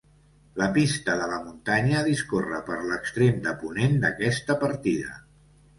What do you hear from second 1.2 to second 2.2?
la Muntanya